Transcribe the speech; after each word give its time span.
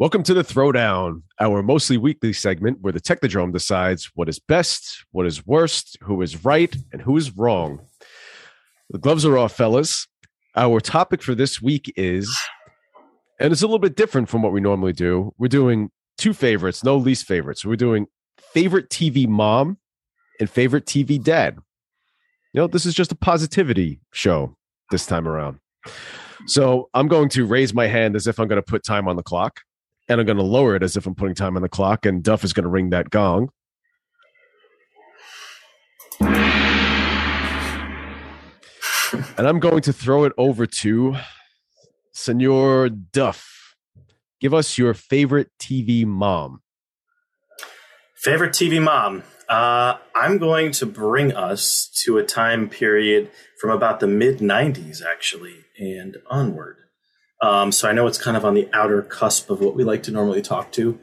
Welcome 0.00 0.22
to 0.22 0.32
the 0.32 0.42
Throwdown, 0.42 1.24
our 1.40 1.62
mostly 1.62 1.98
weekly 1.98 2.32
segment 2.32 2.78
where 2.80 2.90
the 2.90 3.02
Technodrome 3.02 3.52
decides 3.52 4.10
what 4.14 4.30
is 4.30 4.38
best, 4.38 5.04
what 5.12 5.26
is 5.26 5.46
worst, 5.46 5.98
who 6.02 6.22
is 6.22 6.42
right, 6.42 6.74
and 6.90 7.02
who 7.02 7.18
is 7.18 7.36
wrong. 7.36 7.82
The 8.88 8.96
gloves 8.96 9.26
are 9.26 9.36
off, 9.36 9.52
fellas. 9.52 10.08
Our 10.56 10.80
topic 10.80 11.22
for 11.22 11.34
this 11.34 11.60
week 11.60 11.92
is, 11.96 12.34
and 13.38 13.52
it's 13.52 13.60
a 13.60 13.66
little 13.66 13.78
bit 13.78 13.94
different 13.94 14.30
from 14.30 14.40
what 14.40 14.52
we 14.52 14.60
normally 14.62 14.94
do. 14.94 15.34
We're 15.36 15.48
doing 15.48 15.90
two 16.16 16.32
favorites, 16.32 16.82
no 16.82 16.96
least 16.96 17.26
favorites. 17.26 17.66
We're 17.66 17.76
doing 17.76 18.06
favorite 18.54 18.88
TV 18.88 19.28
mom 19.28 19.76
and 20.40 20.48
favorite 20.48 20.86
TV 20.86 21.22
dad. 21.22 21.58
You 22.54 22.62
know, 22.62 22.68
this 22.68 22.86
is 22.86 22.94
just 22.94 23.12
a 23.12 23.16
positivity 23.16 24.00
show 24.14 24.56
this 24.90 25.04
time 25.04 25.28
around. 25.28 25.58
So 26.46 26.88
I'm 26.94 27.06
going 27.06 27.28
to 27.28 27.44
raise 27.44 27.74
my 27.74 27.86
hand 27.86 28.16
as 28.16 28.26
if 28.26 28.40
I'm 28.40 28.48
going 28.48 28.62
to 28.62 28.66
put 28.66 28.82
time 28.82 29.06
on 29.06 29.16
the 29.16 29.22
clock 29.22 29.60
and 30.10 30.20
I'm 30.20 30.26
going 30.26 30.38
to 30.38 30.42
lower 30.42 30.74
it 30.74 30.82
as 30.82 30.96
if 30.96 31.06
I'm 31.06 31.14
putting 31.14 31.36
time 31.36 31.54
on 31.54 31.62
the 31.62 31.68
clock, 31.68 32.04
and 32.04 32.20
Duff 32.20 32.42
is 32.42 32.52
going 32.52 32.64
to 32.64 32.68
ring 32.68 32.90
that 32.90 33.10
gong. 33.10 33.50
and 39.38 39.46
I'm 39.48 39.60
going 39.60 39.82
to 39.82 39.92
throw 39.92 40.24
it 40.24 40.32
over 40.36 40.66
to 40.66 41.16
Senor 42.12 42.88
Duff. 42.88 43.76
Give 44.40 44.52
us 44.52 44.76
your 44.76 44.94
favorite 44.94 45.52
TV 45.60 46.04
mom. 46.04 46.62
Favorite 48.16 48.52
TV 48.52 48.82
mom. 48.82 49.22
Uh, 49.48 49.96
I'm 50.14 50.38
going 50.38 50.72
to 50.72 50.86
bring 50.86 51.32
us 51.32 51.88
to 52.04 52.18
a 52.18 52.24
time 52.24 52.68
period 52.68 53.30
from 53.60 53.70
about 53.70 54.00
the 54.00 54.08
mid 54.08 54.38
90s, 54.38 55.04
actually, 55.04 55.64
and 55.78 56.16
onward. 56.28 56.78
Um, 57.42 57.72
so 57.72 57.88
I 57.88 57.92
know 57.92 58.06
it's 58.06 58.22
kind 58.22 58.36
of 58.36 58.44
on 58.44 58.54
the 58.54 58.68
outer 58.72 59.02
cusp 59.02 59.50
of 59.50 59.60
what 59.60 59.74
we 59.74 59.84
like 59.84 60.02
to 60.04 60.10
normally 60.10 60.42
talk 60.42 60.72
to. 60.72 60.98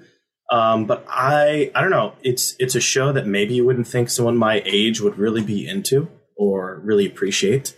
Um, 0.51 0.85
but 0.85 1.05
I, 1.09 1.71
I 1.75 1.81
don't 1.81 1.89
know. 1.89 2.13
It's 2.23 2.55
it's 2.59 2.75
a 2.75 2.79
show 2.79 3.11
that 3.11 3.27
maybe 3.27 3.55
you 3.55 3.65
wouldn't 3.65 3.87
think 3.87 4.09
someone 4.09 4.37
my 4.37 4.61
age 4.65 5.01
would 5.01 5.17
really 5.17 5.43
be 5.43 5.67
into 5.67 6.07
or 6.37 6.79
really 6.83 7.05
appreciate. 7.05 7.75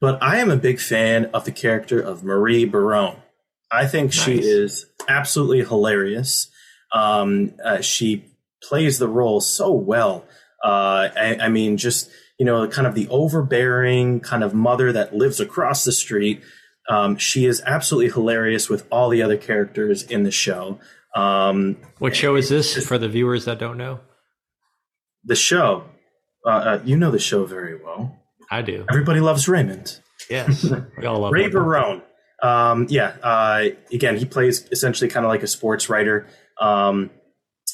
But 0.00 0.22
I 0.22 0.36
am 0.38 0.50
a 0.50 0.56
big 0.56 0.80
fan 0.80 1.26
of 1.26 1.44
the 1.44 1.52
character 1.52 2.00
of 2.00 2.24
Marie 2.24 2.66
Barone. 2.66 3.22
I 3.70 3.86
think 3.86 4.08
nice. 4.08 4.22
she 4.22 4.38
is 4.38 4.86
absolutely 5.08 5.64
hilarious. 5.64 6.50
Um, 6.92 7.54
uh, 7.64 7.80
she 7.80 8.26
plays 8.62 8.98
the 8.98 9.08
role 9.08 9.40
so 9.40 9.72
well. 9.72 10.26
Uh, 10.62 11.08
I, 11.16 11.38
I 11.42 11.48
mean, 11.48 11.76
just 11.76 12.10
you 12.38 12.44
know, 12.44 12.66
kind 12.68 12.86
of 12.86 12.94
the 12.94 13.08
overbearing 13.08 14.20
kind 14.20 14.42
of 14.42 14.52
mother 14.52 14.92
that 14.92 15.14
lives 15.14 15.40
across 15.40 15.84
the 15.84 15.92
street 15.92 16.42
um, 16.88 17.16
she 17.16 17.46
is 17.46 17.62
absolutely 17.64 18.12
hilarious 18.12 18.68
with 18.68 18.86
all 18.90 19.08
the 19.08 19.22
other 19.22 19.36
characters 19.36 20.02
in 20.02 20.22
the 20.22 20.30
show. 20.30 20.78
Um, 21.14 21.76
what 21.98 22.16
show 22.16 22.34
is 22.36 22.48
this 22.48 22.84
for 22.86 22.98
the 22.98 23.08
viewers 23.08 23.44
that 23.44 23.58
don't 23.58 23.78
know? 23.78 24.00
The 25.24 25.36
show, 25.36 25.84
uh, 26.44 26.50
uh, 26.50 26.82
you 26.84 26.96
know 26.96 27.10
the 27.10 27.18
show 27.18 27.44
very 27.46 27.82
well. 27.82 28.18
I 28.50 28.62
do. 28.62 28.84
Everybody 28.90 29.20
loves 29.20 29.48
Raymond. 29.48 30.00
Yes, 30.28 30.64
we 30.98 31.06
all 31.06 31.20
love 31.20 31.32
Ray 31.32 31.48
Barone. 31.48 32.02
Um, 32.42 32.86
yeah. 32.90 33.16
Uh, 33.22 33.68
again, 33.92 34.16
he 34.16 34.26
plays 34.26 34.68
essentially 34.70 35.08
kind 35.08 35.24
of 35.24 35.30
like 35.30 35.42
a 35.42 35.46
sports 35.46 35.88
writer, 35.88 36.26
um, 36.60 37.10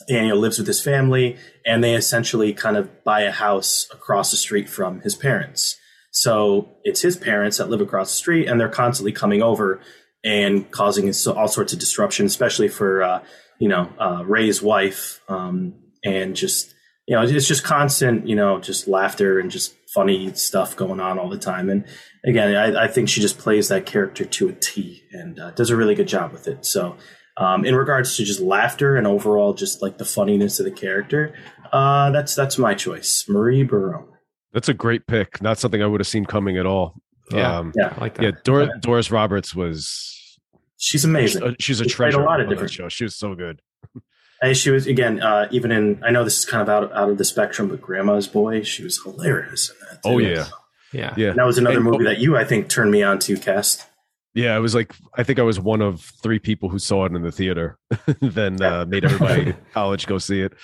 and 0.09 0.27
you 0.27 0.29
know 0.29 0.37
lives 0.37 0.59
with 0.59 0.67
his 0.67 0.83
family, 0.83 1.37
and 1.67 1.83
they 1.83 1.95
essentially 1.95 2.53
kind 2.53 2.77
of 2.77 3.03
buy 3.03 3.23
a 3.23 3.33
house 3.33 3.89
across 3.93 4.31
the 4.31 4.37
street 4.37 4.69
from 4.69 5.01
his 5.01 5.17
parents. 5.17 5.77
So 6.11 6.69
it's 6.83 7.01
his 7.01 7.17
parents 7.17 7.59
that 7.59 7.71
live 7.71 7.81
across 7.81 8.11
the 8.11 8.17
street, 8.17 8.49
and 8.49 8.61
they're 8.61 8.69
constantly 8.69 9.13
coming 9.13 9.43
over 9.43 9.81
and 10.25 10.71
causing 10.71 11.13
all 11.29 11.49
sorts 11.49 11.73
of 11.73 11.79
disruption, 11.79 12.27
especially 12.27 12.69
for 12.69 13.03
uh, 13.03 13.23
you 13.59 13.69
know 13.69 13.91
uh, 13.99 14.25
Ray's 14.27 14.61
wife, 14.61 15.21
um, 15.29 15.75
and 16.05 16.35
just 16.35 16.75
you 17.07 17.15
know 17.15 17.23
it's 17.23 17.47
just 17.47 17.65
constant 17.65 18.29
you 18.29 18.37
know 18.37 18.61
just 18.61 18.89
laughter 18.89 19.39
and 19.39 19.51
just 19.51 19.75
funny 19.95 20.33
stuff 20.35 20.77
going 20.77 21.01
on 21.01 21.19
all 21.19 21.29
the 21.29 21.39
time. 21.39 21.71
And 21.71 21.85
again, 22.25 22.57
I, 22.57 22.85
I 22.85 22.89
think 22.89 23.09
she 23.09 23.21
just 23.21 23.39
plays 23.39 23.69
that 23.69 23.87
character 23.87 24.25
to 24.25 24.49
a 24.49 24.53
T 24.53 25.03
and 25.13 25.39
uh, 25.39 25.53
does 25.53 25.71
a 25.71 25.77
really 25.77 25.95
good 25.95 26.09
job 26.09 26.33
with 26.33 26.49
it. 26.49 26.65
So. 26.65 26.97
Um, 27.37 27.65
in 27.65 27.75
regards 27.75 28.17
to 28.17 28.25
just 28.25 28.41
laughter 28.41 28.97
and 28.97 29.07
overall 29.07 29.55
just 29.55 29.81
like 29.81 29.97
the 29.97 30.05
funniness 30.05 30.59
of 30.59 30.67
the 30.67 30.71
character, 30.71 31.33
uh, 31.73 32.11
that's 32.11 32.35
that's 32.35 32.59
my 32.59 32.75
choice, 32.75 33.25
Marie 33.29 33.63
Barone. 33.63 34.10
That's 34.53 34.69
a 34.69 34.75
great 34.75 35.07
pick. 35.07 35.41
Not 35.43 35.59
something 35.59 35.83
I 35.83 35.87
would 35.87 36.01
have 36.01 36.09
seen 36.09 36.25
coming 36.25 36.59
at 36.59 36.67
all. 36.67 37.01
Yeah, 37.33 37.59
um, 37.59 37.73
yeah, 37.77 37.95
I 37.97 38.01
like 38.01 38.15
that. 38.15 38.23
Yeah, 38.23 38.31
Dor- 38.45 38.77
Doris 38.81 39.11
Roberts 39.11 39.55
was. 39.55 40.39
She's 40.79 41.05
amazing. 41.05 41.43
She's 41.43 41.51
a, 41.51 41.57
she's 41.61 41.81
a 41.81 41.85
treasure. 41.85 42.21
A 42.21 42.25
lot 42.25 42.41
of 42.41 42.49
different 42.49 42.73
shows. 42.73 42.93
She 42.93 43.05
was 43.05 43.17
so 43.17 43.35
good. 43.35 43.61
And 44.43 44.57
she 44.57 44.71
was 44.71 44.87
again, 44.87 45.21
uh, 45.21 45.49
even 45.51 45.71
in. 45.71 46.03
I 46.03 46.11
know 46.11 46.25
this 46.25 46.39
is 46.39 46.45
kind 46.47 46.63
of 46.63 46.71
out 46.71 46.91
out 46.95 47.11
of 47.11 47.19
the 47.19 47.27
spectrum, 47.27 47.69
but 47.69 47.79
Grandma's 47.83 48.27
Boy, 48.27 48.63
she 48.63 48.83
was 48.83 48.99
hilarious 49.03 49.69
in 49.69 49.77
that. 49.81 50.03
Too. 50.03 50.09
Oh 50.09 50.17
yeah, 50.17 50.47
yeah, 50.95 51.13
yeah. 51.15 51.33
That 51.35 51.45
was 51.45 51.59
another 51.59 51.77
and, 51.77 51.85
movie 51.85 52.05
that 52.05 52.21
you, 52.21 52.39
I 52.39 52.45
think, 52.45 52.71
turned 52.71 52.91
me 52.91 53.03
on 53.03 53.19
to. 53.19 53.37
Cast. 53.37 53.87
Yeah, 54.33 54.57
it 54.57 54.61
was 54.61 54.75
like 54.75 54.95
I 55.15 55.25
think 55.25 55.39
I 55.39 55.43
was 55.43 55.61
one 55.61 55.83
of 55.83 56.01
three 56.23 56.39
people 56.39 56.71
who 56.71 56.79
saw 56.79 57.05
it 57.05 57.13
in 57.13 57.21
the 57.21 57.31
theater, 57.31 57.79
then 58.21 58.63
uh, 58.63 58.87
made 58.87 59.05
everybody 59.05 59.55
college 59.75 60.07
go 60.07 60.17
see 60.17 60.41
it. 60.41 60.55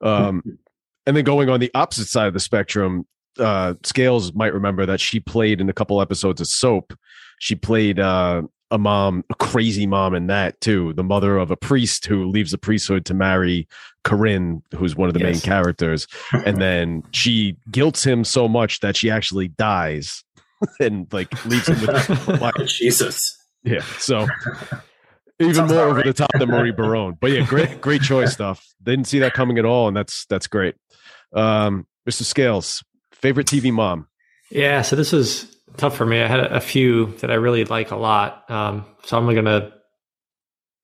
Um, 0.00 0.42
and 1.06 1.14
then 1.14 1.24
going 1.24 1.50
on 1.50 1.60
the 1.60 1.70
opposite 1.74 2.06
side 2.06 2.28
of 2.28 2.32
the 2.32 2.40
spectrum, 2.40 3.06
uh, 3.38 3.74
Scales 3.82 4.32
might 4.34 4.54
remember 4.54 4.86
that 4.86 5.00
she 5.00 5.20
played 5.20 5.60
in 5.60 5.68
a 5.68 5.72
couple 5.72 6.00
episodes 6.00 6.40
of 6.40 6.46
Soap. 6.46 6.94
She 7.38 7.54
played 7.54 7.98
uh, 7.98 8.42
a 8.70 8.78
mom, 8.78 9.24
a 9.30 9.34
crazy 9.34 9.86
mom 9.86 10.14
in 10.14 10.26
that 10.26 10.60
too, 10.60 10.92
the 10.94 11.04
mother 11.04 11.38
of 11.38 11.50
a 11.50 11.56
priest 11.56 12.06
who 12.06 12.28
leaves 12.28 12.50
the 12.50 12.58
priesthood 12.58 13.04
to 13.06 13.14
marry 13.14 13.68
Corinne, 14.04 14.62
who's 14.74 14.96
one 14.96 15.08
of 15.08 15.14
the 15.14 15.20
yes. 15.20 15.34
main 15.34 15.40
characters, 15.40 16.06
and 16.44 16.60
then 16.60 17.02
she 17.12 17.56
guilts 17.70 18.04
him 18.04 18.24
so 18.24 18.48
much 18.48 18.80
that 18.80 18.96
she 18.96 19.10
actually 19.10 19.48
dies 19.48 20.24
and 20.80 21.12
like 21.12 21.44
leaves 21.44 21.68
him 21.68 21.80
with 21.80 22.66
Jesus. 22.66 23.36
Yeah, 23.62 23.82
so 23.98 24.26
even 25.40 25.66
more 25.66 25.80
over 25.80 25.94
right. 25.96 26.06
the 26.06 26.12
top 26.12 26.30
than 26.38 26.48
Marie 26.48 26.72
Barone. 26.72 27.16
But 27.20 27.32
yeah, 27.32 27.44
great, 27.44 27.80
great 27.80 28.02
choice 28.02 28.32
stuff. 28.32 28.66
Didn't 28.82 29.06
see 29.06 29.20
that 29.20 29.34
coming 29.34 29.58
at 29.58 29.64
all, 29.64 29.88
and 29.88 29.96
that's 29.96 30.26
that's 30.26 30.46
great. 30.46 30.74
Um, 31.34 31.86
Mr. 32.08 32.22
Scales, 32.22 32.82
Favorite 33.20 33.46
TV 33.46 33.72
mom? 33.72 34.08
Yeah, 34.50 34.82
so 34.82 34.96
this 34.96 35.12
was 35.12 35.56
tough 35.76 35.96
for 35.96 36.06
me. 36.06 36.20
I 36.20 36.26
had 36.26 36.40
a 36.40 36.60
few 36.60 37.06
that 37.20 37.30
I 37.30 37.34
really 37.34 37.64
like 37.64 37.90
a 37.90 37.96
lot. 37.96 38.48
Um, 38.50 38.84
so 39.04 39.18
I'm 39.18 39.32
gonna 39.34 39.72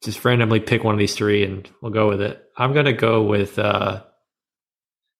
just 0.02 0.24
randomly 0.24 0.60
pick 0.60 0.82
one 0.82 0.94
of 0.94 0.98
these 0.98 1.14
three, 1.14 1.44
and 1.44 1.68
we'll 1.80 1.92
go 1.92 2.08
with 2.08 2.20
it. 2.20 2.42
I'm 2.56 2.72
gonna 2.72 2.92
go 2.92 3.22
with 3.22 3.58
uh, 3.58 4.02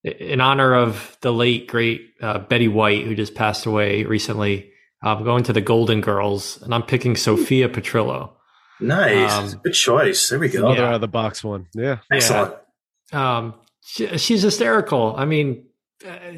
in 0.03 0.41
honor 0.41 0.75
of 0.75 1.17
the 1.21 1.33
late 1.33 1.69
great 1.69 2.11
uh, 2.21 2.39
Betty 2.41 2.69
White, 2.69 3.05
who 3.05 3.15
just 3.15 3.35
passed 3.35 3.67
away 3.67 4.05
recently. 4.05 4.71
I'm 5.03 5.25
going 5.25 5.45
to 5.45 5.53
the 5.53 5.61
Golden 5.61 6.01
Girls, 6.01 6.61
and 6.63 6.75
I'm 6.75 6.83
picking 6.83 7.17
Sophia 7.17 7.69
Petrillo. 7.69 8.33
Nice, 8.81 9.33
um, 9.33 9.61
good 9.63 9.75
choice. 9.75 10.29
There 10.29 10.39
we 10.39 10.49
go. 10.49 10.67
Another 10.67 10.83
yeah. 10.83 10.89
out 10.89 10.95
of 10.95 11.01
the 11.01 11.09
box 11.09 11.45
one. 11.45 11.69
Yeah, 11.75 11.99
excellent. 12.11 12.55
Yeah. 13.13 13.39
Um, 13.39 13.55
she, 13.85 14.19
she's 14.19 14.43
hysterical. 14.43 15.15
I 15.17 15.25
mean, 15.25 15.67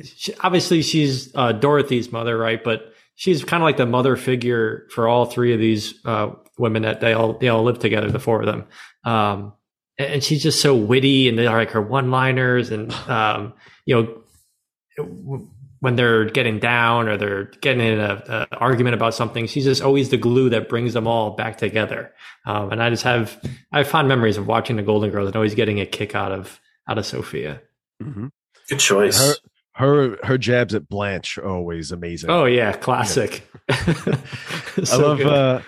she, 0.03 0.35
obviously 0.41 0.83
she's 0.83 1.35
uh, 1.35 1.53
Dorothy's 1.53 2.13
mother, 2.13 2.37
right? 2.37 2.63
But 2.63 2.93
she's 3.15 3.45
kind 3.45 3.63
of 3.63 3.67
like 3.67 3.77
the 3.77 3.87
mother 3.87 4.17
figure 4.17 4.87
for 4.91 5.09
all 5.09 5.27
three 5.27 5.53
of 5.53 5.61
these 5.61 5.95
uh, 6.05 6.31
women 6.59 6.83
that 6.83 7.01
they 7.01 7.13
all 7.13 7.39
they 7.39 7.49
all 7.49 7.63
live 7.63 7.79
together, 7.79 8.11
the 8.11 8.19
four 8.19 8.41
of 8.41 8.47
them. 8.47 8.67
Um, 9.05 9.53
and 9.99 10.23
she's 10.25 10.43
just 10.43 10.61
so 10.61 10.75
witty, 10.75 11.29
and 11.29 11.39
they're 11.39 11.51
like 11.51 11.71
her 11.71 11.83
one 11.83 12.11
liners, 12.11 12.71
and 12.71 12.93
um, 13.09 13.55
you 13.87 14.23
know 14.97 15.49
when 15.85 15.97
they're 15.97 16.25
getting 16.25 16.59
down 16.59 17.09
or 17.09 17.19
they're 17.19 17.45
getting 17.61 17.87
in 17.87 18.01
an 18.01 18.47
argument 18.53 18.95
about 18.95 19.13
something, 19.13 19.47
she's 19.47 19.65
just 19.65 19.83
always 19.83 20.09
the 20.09 20.17
glue 20.17 20.49
that 20.49 20.67
brings 20.67 20.95
them 20.95 21.07
all 21.07 21.33
back 21.33 21.59
together. 21.59 22.11
Um, 22.47 22.73
and 22.73 22.83
I 22.83 22.89
just 22.89 23.03
have 23.03 23.39
I 23.71 23.79
have 23.79 23.89
fond 23.89 24.09
memories 24.09 24.39
of 24.39 24.47
watching 24.47 24.77
the 24.77 24.83
Golden 24.83 25.11
Girls 25.11 25.27
and 25.27 25.37
always 25.37 25.55
getting 25.55 25.81
a 25.81 25.87
kick 25.87 26.15
out 26.15 26.33
of 26.33 26.59
out 26.89 26.97
of 26.97 27.05
Sophia. 27.05 27.61
Mm-hmm. 28.03 28.29
Good 28.71 28.81
choice. 28.81 29.19
Her, 29.19 29.35
her 29.75 30.17
her 30.25 30.39
jabs 30.39 30.75
at 30.75 30.89
Blanche 30.89 31.39
are 31.39 31.47
always 31.49 31.93
amazing. 31.93 32.31
Oh 32.31 32.45
yeah, 32.45 32.73
classic. 32.73 33.49
Yeah. 34.77 34.85
so 34.85 34.95
I 34.95 34.97
love 34.97 35.21
uh 35.21 35.61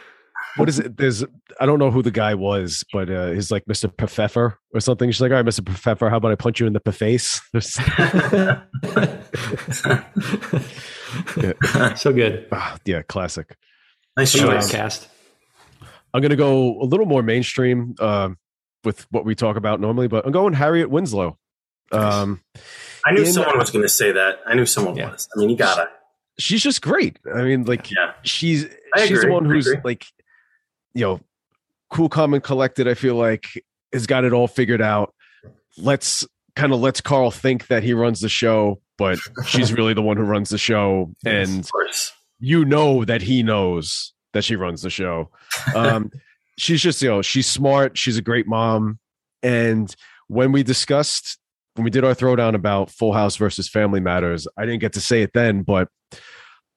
what 0.57 0.69
is 0.69 0.79
it? 0.81 0.97
There's 0.97 1.25
I 1.61 1.67
don't 1.67 1.79
know 1.79 1.91
who 1.91 2.03
the 2.03 2.11
guy 2.11 2.35
was, 2.35 2.85
but 2.93 3.09
uh 3.11 3.31
he's 3.31 3.51
like 3.51 3.65
Mr. 3.67 3.91
Pfeffer 4.09 4.59
or 4.75 4.81
something. 4.81 5.11
She's 5.11 5.21
like, 5.21 5.31
all 5.31 5.37
right, 5.37 5.47
Mr. 5.47 5.67
Pfeffer, 5.69 6.11
how 6.11 6.17
about 6.17 6.33
I 6.33 6.35
punch 6.35 6.61
you 6.61 6.67
in 6.67 6.73
the 6.73 6.93
face? 6.93 7.41
yeah. 11.37 11.95
So 11.95 12.13
good. 12.13 12.47
Ah, 12.53 12.77
yeah, 12.85 13.03
classic. 13.03 13.57
Nice 14.17 14.33
choice. 14.33 14.71
cast. 14.71 15.09
I'm 16.15 16.23
gonna 16.23 16.37
go 16.37 16.81
a 16.81 16.85
little 16.85 17.07
more 17.07 17.23
mainstream 17.23 17.95
uh, 17.99 18.31
with 18.85 19.07
what 19.11 19.25
we 19.25 19.35
talk 19.35 19.57
about 19.57 19.81
normally, 19.81 20.09
but 20.09 20.25
I'm 20.27 20.33
going 20.33 20.53
Harriet 20.55 20.91
Winslow. 20.91 21.39
Um 21.93 22.41
I 23.07 23.13
knew 23.13 23.23
in, 23.23 23.33
someone 23.33 23.59
was 23.59 23.71
going 23.71 23.85
to 23.85 23.89
say 23.89 24.11
that. 24.11 24.41
I 24.47 24.55
knew 24.55 24.67
someone 24.67 24.97
yeah. 24.97 25.13
was. 25.13 25.29
I 25.35 25.39
mean, 25.39 25.51
you 25.51 25.57
gotta. 25.57 25.89
She's 26.39 26.63
just 26.63 26.83
great. 26.83 27.19
I 27.33 27.43
mean, 27.43 27.65
like, 27.65 27.91
yeah. 27.91 28.13
she's 28.23 28.67
I 28.95 29.07
she's 29.07 29.19
agree. 29.19 29.29
the 29.29 29.33
one 29.33 29.45
who's 29.45 29.73
like, 29.85 30.05
you 30.93 31.03
know, 31.03 31.21
cool, 31.91 32.09
calm, 32.09 32.35
and 32.35 32.43
collected. 32.43 32.89
I 32.89 32.95
feel 32.95 33.15
like 33.15 33.65
has 33.93 34.07
got 34.07 34.25
it 34.25 34.33
all 34.33 34.49
figured 34.49 34.83
out. 34.83 35.15
Let's 35.79 36.27
kind 36.57 36.73
of 36.73 36.81
lets 36.81 37.01
Carl 37.01 37.31
think 37.31 37.69
that 37.69 37.83
he 37.83 37.95
runs 37.95 38.21
the 38.21 38.29
show, 38.29 38.81
but 38.99 39.19
she's 39.47 39.73
really 39.73 39.95
the 39.95 40.03
one 40.03 40.17
who 40.17 40.25
runs 40.25 40.51
the 40.51 40.59
show, 40.59 41.13
Yes, 41.25 41.49
and 41.49 41.71
you 42.41 42.65
know 42.65 43.05
that 43.05 43.23
he 43.23 43.43
knows 43.43 44.13
that 44.33 44.43
she 44.43 44.57
runs 44.57 44.83
the 44.83 44.91
show. 44.91 45.31
Um, 45.75 46.11
she's 46.59 46.83
just, 46.83 47.01
you 47.03 47.09
know, 47.09 47.23
she's 47.23 47.47
smart. 47.47 47.97
She's 47.97 48.17
a 48.17 48.23
great 48.23 48.47
mom. 48.47 48.99
And 49.43 49.95
when 50.29 50.53
we 50.53 50.63
discussed, 50.63 51.39
when 51.77 51.85
we 51.85 51.91
did 51.91 52.05
our 52.05 52.15
throwdown 52.15 52.55
about 52.55 52.91
Full 52.91 53.13
House 53.13 53.37
versus 53.37 53.69
Family 53.69 54.01
Matters, 54.01 54.49
I 54.57 54.65
didn't 54.65 54.81
get 54.81 54.95
to 54.95 55.01
say 55.01 55.23
it 55.23 55.33
then, 55.35 55.63
but 55.63 55.89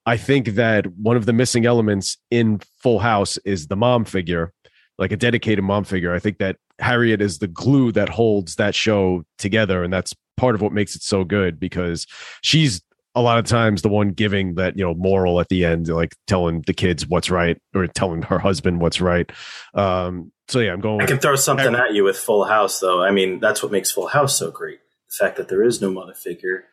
I 0.06 0.18
think 0.18 0.50
that 0.50 0.88
one 0.88 1.16
of 1.16 1.26
the 1.26 1.34
missing 1.34 1.66
elements 1.66 2.18
in 2.32 2.62
Full 2.78 3.00
House 3.00 3.38
is 3.40 3.68
the 3.68 3.76
mom 3.76 4.06
figure, 4.06 4.54
like 4.98 5.12
a 5.12 5.18
dedicated 5.18 5.64
mom 5.64 5.84
figure. 5.84 6.14
I 6.14 6.20
think 6.20 6.40
that 6.40 6.58
Harriet 6.80 7.22
is 7.22 7.40
the 7.40 7.48
glue 7.48 7.92
that 7.94 8.10
holds 8.10 8.56
that 8.56 8.76
show 8.76 9.24
together. 9.38 9.84
And 9.84 9.94
that's 9.94 10.14
part 10.38 10.56
of 10.56 10.62
what 10.62 10.74
makes 10.74 10.96
it 10.96 11.04
so 11.04 11.24
good 11.24 11.60
because 11.60 12.08
she's 12.42 12.82
a 13.16 13.22
lot 13.22 13.40
of 13.40 13.46
times 13.46 13.82
the 13.82 13.90
one 13.90 14.10
giving 14.10 14.56
that 14.56 14.78
you 14.78 14.84
know 14.84 14.94
moral 14.94 15.40
at 15.40 15.50
the 15.50 15.66
end 15.66 15.88
like 15.88 16.16
telling 16.28 16.62
the 16.68 16.74
kids 16.74 17.08
what's 17.08 17.30
right 17.30 17.58
or 17.76 17.88
telling 17.88 18.22
her 18.22 18.38
husband 18.40 18.80
what's 18.80 19.02
right 19.02 19.32
um 19.74 20.32
so 20.48 20.60
yeah 20.60 20.72
i'm 20.72 20.80
going 20.80 21.02
I 21.02 21.06
can 21.06 21.18
throw 21.20 21.36
something 21.36 21.76
at 21.76 21.94
you 21.94 22.04
with 22.04 22.18
Full 22.18 22.46
House, 22.46 22.80
though. 22.80 23.02
I 23.02 23.12
mean, 23.12 23.40
that's 23.40 23.62
what 23.62 23.72
makes 23.72 23.92
Full 23.92 24.08
House 24.08 24.38
so 24.38 24.52
great. 24.52 24.80
The 25.10 25.26
fact 25.26 25.38
that 25.38 25.48
there 25.48 25.64
is 25.64 25.82
no 25.82 25.92
mother 25.92 26.14
figure. 26.14 26.66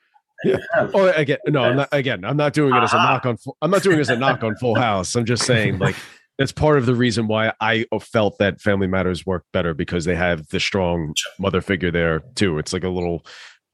And 0.42 0.52
you 0.52 0.58
have 0.74 0.94
oh 0.94 1.08
again 1.08 1.38
no 1.46 1.62
i'm 1.62 1.76
not 1.76 1.88
again 1.92 2.22
i'm 2.22 2.36
not 2.36 2.52
doing 2.52 2.74
it 2.74 2.82
as 2.82 2.92
a 2.92 2.96
Aha. 2.96 3.12
knock 3.14 3.24
on 3.24 3.38
Full- 3.38 3.56
i'm 3.62 3.70
not 3.70 3.82
doing 3.82 3.96
it 3.96 4.00
as 4.02 4.10
a 4.10 4.16
knock 4.16 4.44
on 4.44 4.54
full 4.56 4.74
house 4.74 5.16
i'm 5.16 5.24
just 5.24 5.46
saying 5.46 5.78
like 5.86 5.96
that's 6.36 6.52
part 6.52 6.76
of 6.76 6.84
the 6.84 6.94
reason 6.94 7.26
why 7.26 7.54
i 7.62 7.86
felt 8.02 8.36
that 8.36 8.60
family 8.60 8.86
matters 8.86 9.24
worked 9.24 9.50
better 9.54 9.72
because 9.72 10.04
they 10.04 10.14
have 10.14 10.46
the 10.48 10.60
strong 10.60 11.14
mother 11.38 11.62
figure 11.62 11.90
there 11.90 12.20
too 12.34 12.58
it's 12.58 12.74
like 12.74 12.84
a 12.84 12.90
little 12.90 13.24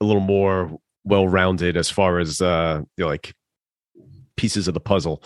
a 0.00 0.04
little 0.04 0.20
more 0.22 0.70
well 1.02 1.26
rounded 1.26 1.76
as 1.76 1.90
far 1.90 2.20
as 2.20 2.40
uh 2.40 2.80
you 2.96 3.02
know, 3.02 3.08
like 3.08 3.34
pieces 4.36 4.68
of 4.68 4.74
the 4.74 4.78
puzzle 4.80 5.20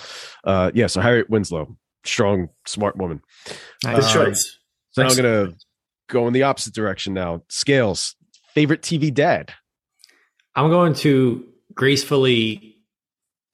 uh 0.44 0.70
yeah 0.72 0.86
so 0.86 1.02
harriet 1.02 1.28
winslow 1.28 1.76
strong 2.02 2.48
smart 2.66 2.96
woman 2.96 3.20
Good 3.44 3.58
Nice. 3.84 4.16
Um, 4.16 4.24
choice. 4.24 4.58
So 4.92 5.02
now 5.02 5.08
I'm 5.10 5.16
gonna 5.16 5.52
go 6.08 6.26
in 6.28 6.32
the 6.32 6.44
opposite 6.44 6.72
direction 6.72 7.12
now. 7.12 7.42
Scales, 7.50 8.15
favorite 8.56 8.80
TV 8.80 9.12
dad. 9.12 9.52
I'm 10.54 10.70
going 10.70 10.94
to 10.94 11.44
gracefully 11.74 12.78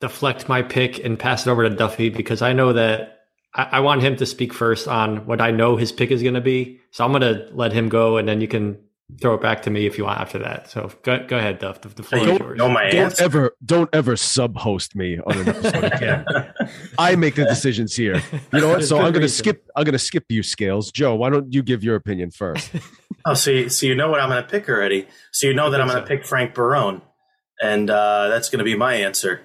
deflect 0.01 0.49
my 0.49 0.63
pick 0.63 1.05
and 1.05 1.19
pass 1.19 1.45
it 1.45 1.51
over 1.51 1.69
to 1.69 1.75
Duffy 1.75 2.09
because 2.09 2.41
I 2.41 2.53
know 2.53 2.73
that 2.73 3.19
I, 3.53 3.65
I 3.73 3.81
want 3.81 4.03
him 4.03 4.15
to 4.19 4.27
speak 4.27 4.55
first 4.55 4.87
on 4.87 5.27
what 5.27 5.41
I 5.41 5.51
know 5.51 5.75
his 5.75 5.91
pick 5.91 6.13
is 6.13 6.23
going 6.23 6.35
to 6.35 6.41
be. 6.41 6.79
So 6.93 7.05
I'm 7.05 7.11
going 7.11 7.23
to 7.23 7.49
let 7.53 7.73
him 7.73 7.89
go, 7.89 8.17
and 8.17 8.29
then 8.29 8.41
you 8.41 8.47
can 8.47 8.79
throw 9.21 9.35
it 9.35 9.43
back 9.43 9.63
to 9.63 9.71
me 9.71 9.87
if 9.87 9.99
you 9.99 10.05
want 10.05 10.21
after 10.21 10.39
that. 10.39 10.71
So 10.71 10.91
go, 11.03 11.25
go 11.27 11.39
ahead, 11.39 11.59
Duff. 11.59 11.81
The, 11.81 11.89
the 11.89 12.03
floor 12.03 12.29
is 12.29 12.39
yours. 12.39 12.59
my 12.59 12.91
Don't 12.91 12.95
answer. 12.95 13.25
ever, 13.25 13.57
don't 13.65 13.91
ever 13.93 14.17
sub-host 14.17 14.97
me 14.97 15.19
on 15.19 15.39
an 15.39 15.49
episode 15.49 15.85
again. 15.85 16.25
I 16.99 17.17
make 17.17 17.35
the 17.35 17.45
decisions 17.45 17.95
here. 17.95 18.23
You 18.53 18.61
know 18.61 18.69
what? 18.69 18.85
So 18.85 19.01
I'm 19.01 19.13
gonna 19.13 19.29
skip. 19.29 19.69
I'm 19.77 19.85
gonna 19.85 19.99
skip 19.99 20.25
you, 20.29 20.43
Scales. 20.43 20.91
Joe, 20.91 21.15
why 21.15 21.31
don't 21.31 21.53
you 21.53 21.63
give 21.63 21.85
your 21.85 21.97
opinion 21.97 22.31
first? 22.31 22.71
Oh, 23.25 23.35
so 23.35 23.51
you, 23.51 23.69
so 23.69 23.87
you 23.87 23.95
know 23.95 24.11
what 24.11 24.21
I'm 24.21 24.31
going 24.31 24.43
to 24.43 24.49
pick 24.49 24.69
already. 24.69 25.07
So 25.31 25.47
you 25.47 25.55
know 25.55 25.71
that 25.71 25.81
I'm 25.81 25.87
going 25.87 26.01
to 26.01 26.07
pick 26.07 26.27
Frank 26.27 26.55
Barone, 26.55 27.03
and 27.61 27.89
uh, 27.89 28.29
that's 28.29 28.49
going 28.51 28.59
to 28.59 28.65
be 28.65 28.75
my 28.75 28.95
answer. 28.95 29.43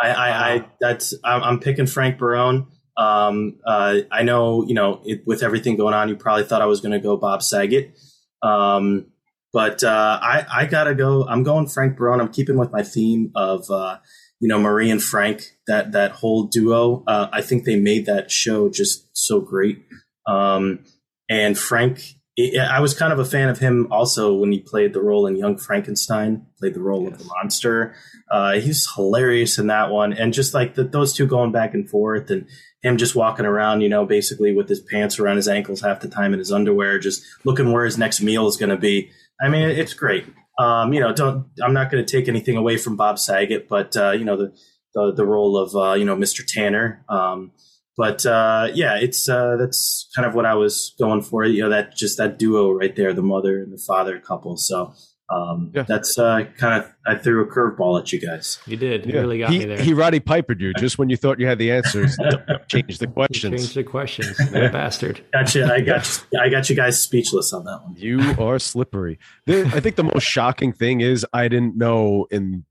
I, 0.00 0.08
I, 0.10 0.54
I 0.54 0.68
that's 0.80 1.14
I'm, 1.24 1.42
I'm 1.42 1.60
picking 1.60 1.86
Frank 1.86 2.18
Barone. 2.18 2.68
Um, 2.96 3.58
uh, 3.66 3.98
I 4.10 4.22
know 4.22 4.64
you 4.66 4.74
know 4.74 5.02
it, 5.04 5.22
with 5.26 5.42
everything 5.42 5.76
going 5.76 5.94
on, 5.94 6.08
you 6.08 6.16
probably 6.16 6.44
thought 6.44 6.62
I 6.62 6.66
was 6.66 6.80
going 6.80 6.92
to 6.92 6.98
go 6.98 7.16
Bob 7.16 7.42
Saget, 7.42 7.98
um, 8.42 9.06
but 9.52 9.82
uh, 9.82 10.18
I 10.22 10.46
I 10.50 10.66
gotta 10.66 10.94
go. 10.94 11.26
I'm 11.26 11.42
going 11.42 11.68
Frank 11.68 11.96
Barone. 11.96 12.20
I'm 12.20 12.28
keeping 12.28 12.58
with 12.58 12.70
my 12.70 12.82
theme 12.82 13.32
of 13.34 13.70
uh, 13.70 13.98
you 14.40 14.48
know 14.48 14.58
Marie 14.58 14.90
and 14.90 15.02
Frank. 15.02 15.42
That 15.66 15.92
that 15.92 16.12
whole 16.12 16.44
duo. 16.44 17.04
Uh, 17.06 17.28
I 17.32 17.40
think 17.40 17.64
they 17.64 17.76
made 17.76 18.06
that 18.06 18.30
show 18.30 18.68
just 18.68 19.08
so 19.12 19.40
great. 19.40 19.84
Um, 20.26 20.84
and 21.30 21.58
Frank 21.58 22.17
I 22.38 22.78
I 22.78 22.80
was 22.80 22.94
kind 22.94 23.12
of 23.12 23.18
a 23.18 23.24
fan 23.24 23.48
of 23.48 23.58
him 23.58 23.88
also 23.90 24.34
when 24.34 24.52
he 24.52 24.60
played 24.60 24.92
the 24.92 25.02
role 25.02 25.26
in 25.26 25.36
Young 25.36 25.56
Frankenstein, 25.56 26.46
played 26.58 26.74
the 26.74 26.80
role 26.80 27.06
of 27.08 27.18
the 27.18 27.24
monster. 27.24 27.94
Uh, 28.30 28.54
he's 28.54 28.86
hilarious 28.94 29.58
in 29.58 29.66
that 29.68 29.90
one. 29.90 30.12
And 30.12 30.32
just 30.32 30.54
like 30.54 30.74
the, 30.74 30.84
those 30.84 31.12
two 31.12 31.26
going 31.26 31.52
back 31.52 31.74
and 31.74 31.88
forth 31.88 32.30
and 32.30 32.46
him 32.82 32.96
just 32.96 33.16
walking 33.16 33.46
around, 33.46 33.80
you 33.80 33.88
know, 33.88 34.06
basically 34.06 34.52
with 34.52 34.68
his 34.68 34.80
pants 34.80 35.18
around 35.18 35.36
his 35.36 35.48
ankles 35.48 35.80
half 35.80 36.00
the 36.00 36.08
time 36.08 36.32
in 36.32 36.38
his 36.38 36.52
underwear, 36.52 36.98
just 36.98 37.24
looking 37.44 37.72
where 37.72 37.84
his 37.84 37.98
next 37.98 38.20
meal 38.20 38.46
is 38.46 38.56
going 38.56 38.70
to 38.70 38.76
be. 38.76 39.10
I 39.40 39.48
mean, 39.48 39.68
it's 39.68 39.94
great. 39.94 40.26
Um, 40.58 40.92
you 40.92 41.00
know, 41.00 41.12
don't, 41.12 41.46
I'm 41.62 41.72
not 41.72 41.90
going 41.90 42.04
to 42.04 42.10
take 42.10 42.28
anything 42.28 42.56
away 42.56 42.76
from 42.76 42.96
Bob 42.96 43.18
Saget, 43.18 43.68
but, 43.68 43.96
uh, 43.96 44.10
you 44.10 44.24
know, 44.24 44.36
the, 44.36 44.52
the, 44.94 45.12
the 45.12 45.24
role 45.24 45.56
of, 45.56 45.74
uh, 45.74 45.94
you 45.94 46.04
know, 46.04 46.16
Mr. 46.16 46.44
Tanner, 46.46 47.04
um, 47.08 47.52
but 47.98 48.24
uh, 48.24 48.68
yeah, 48.72 48.96
it's 48.96 49.28
uh, 49.28 49.56
that's 49.58 50.08
kind 50.16 50.26
of 50.26 50.34
what 50.34 50.46
I 50.46 50.54
was 50.54 50.94
going 50.98 51.20
for. 51.20 51.44
You 51.44 51.64
know, 51.64 51.68
that 51.70 51.94
just 51.96 52.16
that 52.16 52.38
duo 52.38 52.70
right 52.72 52.94
there, 52.96 53.12
the 53.12 53.22
mother 53.22 53.60
and 53.62 53.72
the 53.72 53.82
father 53.86 54.18
couple. 54.20 54.56
So 54.56 54.94
um, 55.30 55.72
Yeah. 55.74 55.82
that's 55.82 56.16
uh, 56.18 56.44
kind 56.56 56.82
of 56.82 56.90
I 57.06 57.16
threw 57.16 57.42
a 57.42 57.46
curveball 57.46 58.00
at 58.00 58.12
you 58.12 58.20
guys. 58.20 58.60
You 58.66 58.76
did. 58.78 59.04
You 59.04 59.14
Yeah. 59.14 59.20
really 59.20 59.38
got 59.40 59.50
he, 59.50 59.58
me 59.58 59.64
there. 59.66 59.82
he 59.82 59.92
Roddy 59.94 60.20
Pipered 60.20 60.60
you 60.60 60.72
just 60.78 60.96
when 60.96 61.10
you 61.10 61.16
thought 61.18 61.38
you 61.40 61.46
had 61.46 61.58
the 61.58 61.70
answers. 61.72 62.16
change 62.68 62.98
the 62.98 63.08
questions. 63.08 63.60
changed 63.60 63.74
the 63.74 63.82
questions. 63.84 64.38
What 64.38 64.72
bastard. 64.72 65.20
Gotcha. 65.32 65.66
I 65.70 65.80
got 65.80 66.22
you, 66.32 66.38
I 66.40 66.48
got 66.48 66.70
you 66.70 66.76
guys 66.76 67.02
speechless 67.02 67.52
on 67.52 67.64
that 67.64 67.80
one. 67.82 67.94
You 67.98 68.20
are 68.38 68.58
slippery. 68.60 69.18
I 69.48 69.80
think 69.80 69.96
the 69.96 70.04
most 70.04 70.22
shocking 70.22 70.72
thing 70.72 71.00
is 71.02 71.26
I 71.32 71.48
didn't 71.48 71.76
know 71.76 72.26
in 72.30 72.64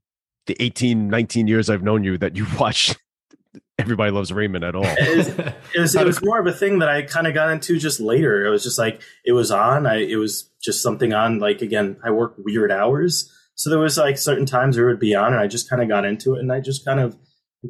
the 0.46 0.56
18, 0.58 1.08
19 1.08 1.46
years 1.46 1.68
I've 1.70 1.82
known 1.82 2.02
you 2.02 2.16
that 2.18 2.34
you 2.34 2.46
watched 2.58 2.96
Everybody 3.78 4.10
Loves 4.10 4.32
Raymond 4.32 4.64
at 4.64 4.74
all. 4.74 4.84
It 4.98 5.16
was, 5.16 5.28
it 5.28 5.80
was, 5.80 5.94
it 5.94 6.06
was 6.06 6.22
more 6.24 6.40
of 6.40 6.46
a 6.46 6.52
thing 6.52 6.80
that 6.80 6.88
I 6.88 7.02
kind 7.02 7.26
of 7.26 7.34
got 7.34 7.50
into 7.50 7.78
just 7.78 8.00
later. 8.00 8.44
It 8.44 8.50
was 8.50 8.62
just 8.62 8.78
like 8.78 9.00
it 9.24 9.32
was 9.32 9.50
on. 9.50 9.86
I 9.86 9.96
it 9.98 10.16
was 10.16 10.50
just 10.62 10.82
something 10.82 11.12
on. 11.12 11.38
Like 11.38 11.62
again, 11.62 11.96
I 12.04 12.10
work 12.10 12.34
weird 12.38 12.72
hours, 12.72 13.32
so 13.54 13.70
there 13.70 13.78
was 13.78 13.96
like 13.96 14.18
certain 14.18 14.46
times 14.46 14.76
where 14.76 14.88
it 14.88 14.92
would 14.92 15.00
be 15.00 15.14
on, 15.14 15.32
and 15.32 15.40
I 15.40 15.46
just 15.46 15.68
kind 15.70 15.80
of 15.82 15.88
got 15.88 16.04
into 16.04 16.34
it, 16.34 16.40
and 16.40 16.52
I 16.52 16.60
just 16.60 16.84
kind 16.84 17.00
of 17.00 17.16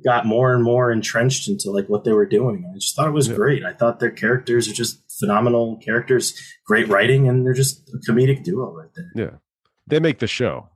got 0.05 0.27
more 0.27 0.53
and 0.55 0.63
more 0.63 0.93
entrenched 0.93 1.49
into 1.49 1.71
like 1.71 1.89
what 1.89 2.05
they 2.05 2.13
were 2.13 2.27
doing. 2.27 2.71
I 2.71 2.79
just 2.79 2.95
thought 2.95 3.09
it 3.09 3.13
was 3.13 3.29
Yeah. 3.29 3.37
great. 3.37 3.65
I 3.65 3.73
thought 3.73 4.01
their 4.01 4.11
characters 4.11 4.69
are 4.69 4.75
just 4.75 5.01
phenomenal 5.19 5.79
characters, 5.85 6.35
great 6.67 6.89
writing, 6.89 7.29
and 7.29 7.45
they're 7.45 7.55
just 7.55 7.89
a 7.91 7.99
comedic 8.11 8.45
duo 8.45 8.71
right 8.73 8.91
there. 8.95 9.11
Yeah. 9.15 9.37
They 9.87 9.99
make 10.01 10.19
the 10.19 10.27
show. 10.27 10.69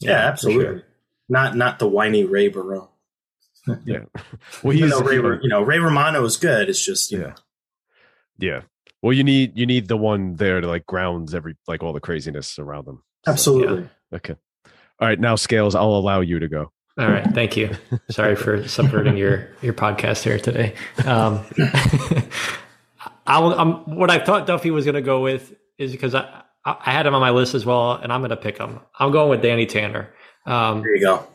Yeah, 0.00 0.20
for 0.22 0.28
absolutely. 0.28 0.64
sure. 0.64 0.82
Not 1.28 1.56
not 1.56 1.78
the 1.78 1.88
whiny 1.88 2.24
Ray 2.24 2.48
Barone. 2.48 2.88
Yeah. 3.84 4.00
Well, 4.62 4.76
he's 4.76 4.90
though 4.90 5.00
Ray, 5.00 5.16
you 5.16 5.48
know 5.48 5.62
Ray 5.62 5.78
Romano 5.78 6.24
is 6.24 6.36
good. 6.36 6.68
It's 6.68 6.84
just 6.84 7.10
you 7.10 7.18
Yeah. 7.20 7.24
know, 7.26 7.34
yeah. 8.38 8.60
Well, 9.02 9.12
you 9.12 9.24
need 9.24 9.52
you 9.56 9.66
need 9.66 9.88
the 9.88 9.96
one 9.96 10.36
there 10.36 10.60
to 10.60 10.66
like 10.66 10.86
grounds 10.86 11.34
every 11.34 11.56
like 11.68 11.82
all 11.82 11.92
the 11.92 12.00
craziness 12.00 12.58
around 12.58 12.86
them. 12.86 13.02
So, 13.26 13.32
absolutely. 13.32 13.88
okay. 14.12 14.36
All 15.00 15.08
right, 15.08 15.18
now 15.20 15.34
scales. 15.36 15.74
I'll 15.74 15.96
allow 15.96 16.20
you 16.20 16.38
to 16.38 16.48
go. 16.48 16.70
All 16.98 17.08
right, 17.08 17.26
thank 17.34 17.56
you. 17.56 17.70
Sorry 18.10 18.36
for 18.36 18.66
subverting 18.68 19.16
your 19.16 19.48
your 19.62 19.74
podcast 19.74 20.22
here 20.22 20.38
today. 20.38 20.74
Um, 21.04 21.44
I'll, 23.26 23.52
um, 23.58 23.96
what 23.96 24.10
I 24.10 24.22
thought 24.24 24.46
Duffy 24.46 24.70
was 24.70 24.84
going 24.84 24.94
to 24.94 25.02
go 25.02 25.20
with 25.20 25.54
is 25.78 25.92
because 25.92 26.14
I 26.14 26.42
I 26.64 26.92
had 26.92 27.06
him 27.06 27.14
on 27.14 27.20
my 27.20 27.30
list 27.30 27.54
as 27.54 27.66
well, 27.66 27.92
and 27.92 28.12
I'm 28.12 28.20
going 28.20 28.30
to 28.30 28.36
pick 28.36 28.58
him. 28.58 28.80
I'm 28.98 29.10
going 29.12 29.28
with 29.30 29.42
Danny 29.42 29.66
Tanner. 29.66 30.10
Um, 30.46 30.80
There 30.82 30.94
you 30.96 31.00
go. 31.02 31.26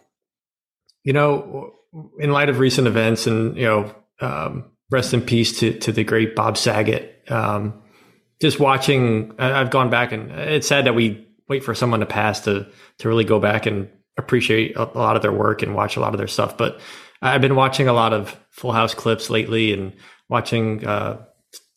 you 1.04 1.14
know, 1.14 1.74
in 2.20 2.32
light 2.32 2.50
of 2.50 2.60
recent 2.60 2.88
events, 2.88 3.28
and 3.28 3.56
you 3.58 3.66
know, 3.66 3.96
um, 4.22 4.66
rest 4.90 5.14
in 5.14 5.22
peace 5.22 5.60
to 5.60 5.78
to 5.80 5.92
the 5.92 6.04
great 6.04 6.36
Bob 6.36 6.58
Saget. 6.58 7.24
Um, 7.30 7.82
just 8.42 8.60
watching, 8.60 9.34
I've 9.38 9.70
gone 9.70 9.90
back, 9.90 10.12
and 10.12 10.32
it's 10.32 10.68
sad 10.68 10.86
that 10.86 10.96
we 10.96 11.28
wait 11.48 11.64
for 11.64 11.76
someone 11.76 12.00
to 12.00 12.06
pass 12.06 12.42
to 12.42 12.68
to 13.00 13.08
really 13.08 13.26
go 13.26 13.40
back 13.40 13.66
and 13.66 13.90
appreciate 14.18 14.76
a, 14.76 14.84
lot 14.84 15.16
of 15.16 15.22
their 15.22 15.32
work 15.32 15.62
and 15.62 15.76
watch 15.76 15.98
a 15.98 16.00
lot 16.00 16.14
of 16.14 16.18
their 16.18 16.28
stuff. 16.28 16.58
But 16.58 16.80
I've 17.22 17.42
been 17.42 17.56
watching 17.56 17.88
a 17.88 17.94
lot 17.94 18.14
of 18.14 18.36
Full 18.52 18.72
House 18.72 18.94
clips 18.94 19.30
lately, 19.30 19.74
and 19.74 19.94
watching 20.30 20.86
uh, 20.86 21.26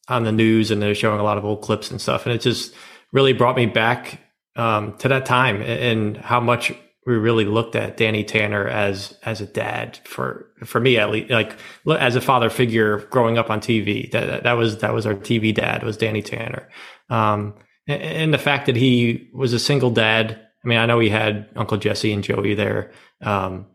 on 0.09 0.25
the 0.25 0.33
news, 0.33 0.71
and 0.71 0.81
they're 0.81 0.95
showing 0.95 1.21
a 1.21 1.25
lot 1.25 1.38
of 1.38 1.45
old 1.45 1.62
clips 1.62 1.90
and 1.90 2.00
stuff, 2.00 2.26
and 2.26 2.35
it 2.35 2.40
just 2.40 2.75
really 3.12 3.33
brought 3.33 3.57
me 3.57 3.66
back 3.66 4.21
um, 4.57 4.97
to 4.99 5.09
that 5.09 5.26
time 5.26 5.62
and 5.62 6.16
how 6.16 6.40
much 6.40 6.73
we 7.06 7.14
really 7.14 7.44
looked 7.44 7.75
at 7.75 7.97
Danny 7.97 8.25
Tanner 8.25 8.66
as 8.66 9.16
as 9.25 9.40
a 9.40 9.47
dad 9.47 9.99
for 10.04 10.47
for 10.64 10.80
me 10.80 10.99
at 10.99 11.11
least 11.11 11.30
like 11.30 11.56
as 11.99 12.16
a 12.16 12.21
father 12.21 12.50
figure 12.50 12.99
growing 13.11 13.38
up 13.38 13.50
on 13.50 13.61
TV 13.61 14.11
that 14.12 14.42
that 14.44 14.52
was 14.52 14.78
that 14.78 14.94
was 14.94 15.06
our 15.06 15.14
TV 15.14 15.54
dad 15.54 15.82
was 15.82 15.97
Danny 15.97 16.23
Tanner 16.23 16.68
um 17.11 17.54
and, 17.88 18.02
and 18.02 18.35
the 18.35 18.38
fact 18.38 18.66
that 18.66 18.76
he 18.76 19.28
was 19.35 19.52
a 19.52 19.59
single 19.59 19.90
dad 19.90 20.40
I 20.64 20.68
mean 20.68 20.78
I 20.78 20.87
know 20.87 21.00
he 21.00 21.09
had 21.09 21.49
Uncle 21.56 21.78
Jesse 21.78 22.12
and 22.12 22.25
Joey 22.25 22.54
there 22.54 22.92
um 23.23 23.66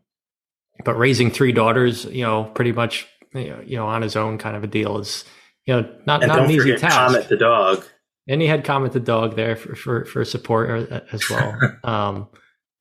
but 0.86 0.98
raising 0.98 1.32
three 1.32 1.52
daughters 1.52 2.06
you 2.06 2.24
know 2.24 2.46
pretty 2.46 2.72
much 2.72 3.08
you 3.34 3.50
know, 3.50 3.62
you 3.66 3.78
know 3.78 3.88
on 3.88 4.02
his 4.02 4.16
own 4.16 4.38
kind 4.38 4.56
of 4.56 4.64
a 4.64 4.68
deal 4.68 5.00
is 5.00 5.26
you 5.68 5.74
know, 5.74 5.82
not 6.06 6.24
And 6.24 6.30
not 6.30 6.46
an 6.46 6.52
easy 6.52 6.76
task. 6.78 6.96
Comet 6.96 7.28
the 7.28 7.38
dog. 7.38 7.86
and 8.28 8.42
he 8.42 8.48
had 8.48 8.64
Comet 8.64 8.94
the 8.94 9.00
dog 9.00 9.36
there 9.36 9.56
for 9.56 9.76
for, 9.76 10.06
for 10.06 10.26
support 10.26 10.92
uh, 10.92 11.02
as 11.12 11.30
well. 11.30 11.60
um, 11.84 12.28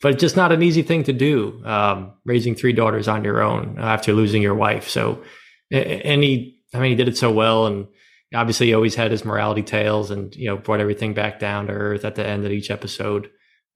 but 0.03 0.13
it's 0.13 0.21
just 0.21 0.37
not 0.37 0.53
an 0.53 0.63
easy 0.63 0.83
thing 0.83 1.05
to 1.05 1.13
do, 1.13 1.63
um, 1.65 2.13
raising 2.25 2.55
three 2.55 2.73
daughters 2.73 3.09
on 3.09 3.25
your 3.25 3.43
own 3.43 3.77
after 3.79 4.13
losing 4.13 4.43
your 4.43 4.55
wife. 4.55 4.89
So, 4.89 5.23
and 5.71 6.23
he, 6.23 6.61
I 6.75 6.81
mean, 6.81 6.91
he 6.91 6.97
did 6.97 7.09
it 7.09 7.17
so 7.17 7.31
well, 7.31 7.67
and 7.67 7.87
obviously 8.35 8.67
he 8.67 8.75
always 8.75 8.95
had 8.95 9.11
his 9.11 9.25
morality 9.25 9.63
tales, 9.63 10.11
and 10.11 10.35
you 10.37 10.49
know, 10.49 10.57
brought 10.57 10.81
everything 10.81 11.15
back 11.15 11.39
down 11.39 11.67
to 11.67 11.73
earth 11.73 12.05
at 12.05 12.15
the 12.15 12.27
end 12.27 12.45
of 12.45 12.53
each 12.53 12.71
episode. 12.71 13.31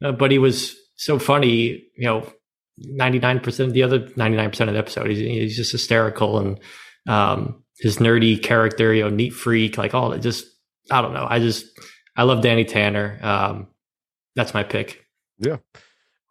Uh, 0.05 0.13
but 0.13 0.31
he 0.31 0.39
was 0.39 0.77
so 0.97 1.19
funny, 1.19 1.85
you 1.97 2.07
know. 2.07 2.27
99% 2.83 3.61
of 3.61 3.75
the 3.75 3.83
other 3.83 3.99
99% 3.99 4.61
of 4.69 4.73
the 4.73 4.79
episode 4.79 5.11
he's, 5.11 5.19
he's 5.19 5.55
just 5.55 5.73
hysterical 5.73 6.39
and 6.39 6.61
um 7.07 7.63
his 7.79 7.99
nerdy 7.99 8.43
character 8.43 8.95
you 8.95 9.03
know 9.03 9.11
neat 9.11 9.35
freak 9.35 9.77
like 9.77 9.93
all 9.93 10.09
that 10.09 10.23
just 10.23 10.47
i 10.91 11.03
don't 11.03 11.13
know 11.13 11.27
i 11.29 11.39
just 11.39 11.67
i 12.17 12.23
love 12.23 12.41
danny 12.41 12.65
tanner 12.65 13.19
um 13.21 13.67
that's 14.35 14.55
my 14.55 14.63
pick 14.63 15.05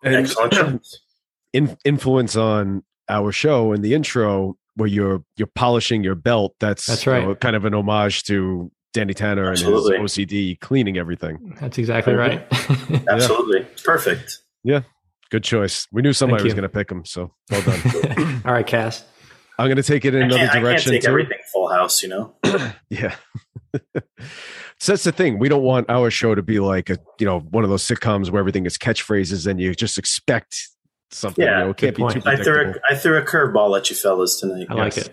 And 0.04 0.82
in, 1.54 1.78
influence 1.84 2.36
on 2.36 2.84
our 3.08 3.32
show 3.32 3.74
in 3.74 3.82
the 3.82 3.94
intro 3.94 4.58
where 4.76 4.88
you're 4.88 5.24
you're 5.36 5.48
polishing 5.48 6.04
your 6.04 6.16
belt. 6.16 6.56
That's 6.60 6.86
That's 6.86 7.06
you 7.06 7.12
right. 7.12 7.28
know, 7.28 7.36
kind 7.36 7.56
of 7.56 7.66
an 7.66 7.74
homage 7.74 8.24
to 8.24 8.72
Danny 8.94 9.14
Tanner 9.14 9.52
Absolutely. 9.52 9.96
and 9.96 10.04
his 10.04 10.18
OCD 10.18 10.60
cleaning 10.60 10.98
everything. 10.98 11.58
that's 11.60 11.78
exactly 11.78 12.14
right 12.14 12.46
Absolutely. 13.10 13.68
Perfect. 13.84 14.40
Yeah, 14.64 14.82
good 15.30 15.44
choice. 15.44 15.88
We 15.92 16.02
knew 16.02 16.14
somebody 16.14 16.44
was 16.44 16.54
going 16.54 16.64
to 16.64 16.70
pick 16.70 16.92
him, 16.92 17.06
so 17.06 17.34
well 17.52 17.62
done. 17.62 18.42
all 18.46 18.54
right 18.54 18.66
cass 18.66 19.04
I'm 19.60 19.68
going 19.68 19.76
to 19.76 19.84
take 19.84 20.06
it 20.06 20.16
in 20.16 20.22
I 20.22 20.26
another 20.26 20.38
can't, 20.40 20.50
I 20.50 20.54
can't 20.54 20.64
direction 20.64 20.92
take 20.94 21.02
too. 21.02 21.10
everything 21.10 21.38
full 21.52 21.68
house, 21.68 22.02
you 22.02 22.08
know? 22.08 22.34
Yeah. 22.90 23.16
so 24.80 24.94
that's 24.94 25.04
the 25.04 25.12
thing. 25.12 25.40
We 25.40 25.50
don't 25.50 25.64
want 25.64 25.90
our 25.90 26.10
show 26.10 26.36
to 26.36 26.42
be 26.42 26.60
like 26.60 26.90
a 26.90 26.98
you 27.20 27.26
know 27.26 27.40
one 27.40 27.64
of 27.64 27.70
those 27.70 27.84
sitcoms 27.84 28.30
where 28.30 28.40
everything 28.40 28.66
is 28.66 28.78
catchphrases 28.78 29.48
and 29.48 29.60
you 29.60 29.76
just 29.76 29.98
expect 29.98 30.68
something. 31.12 31.46
Yeah, 31.46 31.60
you 31.60 31.66
know, 31.66 31.74
can't 31.74 31.96
good 31.96 32.08
be 32.08 32.14
too 32.14 32.22
point. 32.22 32.40
I 32.40 32.44
threw, 32.44 32.72
a, 32.72 32.74
I 32.90 32.96
threw 32.96 33.18
a 33.18 33.24
curveball 33.24 33.78
at 33.78 33.90
you 33.90 33.96
fellas 33.96 34.40
tonight. 34.40 34.68
i 34.70 34.74
like 34.74 34.98
it 34.98 35.10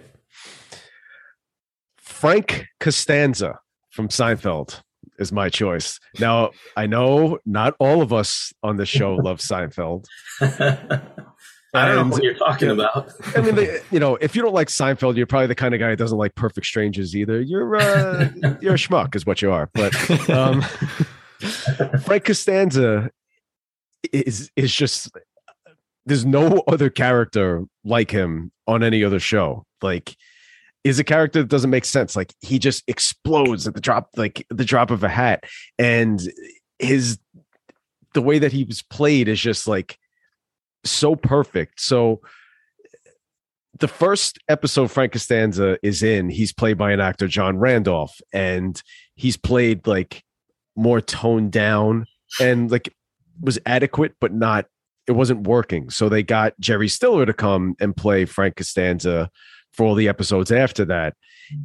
Frank 2.17 2.67
Costanza 2.81 3.59
from 3.91 4.09
Seinfeld 4.09 4.81
is 5.19 5.33
my 5.33 5.51
choice. 5.51 6.01
Now, 6.19 6.51
I 6.75 6.87
know 6.87 7.39
not 7.45 7.75
all 7.79 8.01
of 8.01 8.13
us 8.13 8.55
on 8.63 8.79
the 8.79 8.87
show 8.87 9.15
love 9.23 9.39
Seinfeld. 9.39 10.07
I 11.75 11.89
don't 11.89 12.09
know 12.09 12.15
what 12.15 12.23
you're 12.23 12.35
talking 12.35 12.71
about. 12.71 13.13
I 13.37 13.41
mean, 13.41 13.55
they, 13.55 13.81
you 13.91 14.01
know, 14.01 14.17
if 14.17 14.35
you 14.35 14.43
don't 14.43 14.55
like 14.55 14.69
Seinfeld, 14.69 15.17
you're 15.17 15.27
probably 15.27 15.49
the 15.49 15.55
kind 15.55 15.75
of 15.75 15.81
guy 15.81 15.91
who 15.91 15.97
doesn't 15.97 16.17
like 16.17 16.35
Perfect 16.35 16.67
Strangers 16.67 17.15
either. 17.15 17.41
You're 17.41 17.77
uh, 17.77 18.31
you're 18.61 18.75
a 18.75 18.79
schmuck, 18.79 19.15
is 19.15 19.27
what 19.27 19.43
you 19.43 19.51
are. 19.51 19.69
But 19.75 20.31
um, 20.31 20.63
Frank 22.05 22.25
Costanza 22.25 23.11
is 24.13 24.51
is 24.57 24.75
just 24.75 25.11
there's 26.07 26.25
no 26.25 26.63
other 26.69 26.89
character 26.89 27.65
like 27.85 28.11
him 28.11 28.53
on 28.67 28.83
any 28.83 29.05
other 29.05 29.21
show. 29.21 29.65
Like 29.83 30.17
is 30.85 31.01
a 31.01 31.05
character 31.05 31.41
that 31.41 31.49
doesn't 31.49 31.71
make 31.71 31.85
sense. 31.85 32.15
Like 32.15 32.33
he 32.41 32.59
just 32.59 32.85
explodes 32.87 33.67
at 33.67 33.75
the 33.75 33.81
drop, 33.81 34.11
like 34.17 34.47
the 34.51 34.65
drop 34.65 34.91
of 34.91 35.03
a 35.03 35.09
hat, 35.09 35.45
and 35.79 36.21
his 36.79 37.19
the 38.15 38.23
way 38.23 38.39
that 38.39 38.53
he 38.53 38.65
was 38.65 38.83
played 38.83 39.29
is 39.29 39.41
just 39.41 39.67
like 39.67 39.99
so 40.90 41.16
perfect. 41.16 41.81
So 41.81 42.21
the 43.78 43.88
first 43.88 44.38
episode 44.49 44.90
Frank 44.90 45.12
Costanza 45.12 45.78
is 45.83 46.02
in, 46.02 46.31
he's 46.31 46.52
played 46.52 46.78
by 46.78 46.93
an 46.93 47.00
actor, 47.00 47.28
John 47.28 47.59
Randolph, 47.59 48.21
and 48.33 48.81
he's 49.14 49.37
played 49.37 49.87
like 49.87 50.23
more 50.76 51.00
toned 51.00 51.52
down 51.52 52.07
and 52.40 52.71
like 52.71 52.93
was 53.40 53.59
adequate, 53.66 54.14
but 54.21 54.33
not 54.33 54.66
it 55.07 55.12
wasn't 55.12 55.47
working. 55.47 55.90
So 55.90 56.09
they 56.09 56.23
got 56.23 56.59
Jerry 56.59 56.88
Stiller 56.88 57.26
to 57.26 57.33
come 57.33 57.76
and 57.81 57.97
play 57.97 58.25
Frank 58.25 58.57
Costanza 58.57 59.31
for 59.73 59.87
all 59.87 59.95
the 59.95 60.09
episodes 60.09 60.50
after 60.50 60.85
that. 60.87 61.14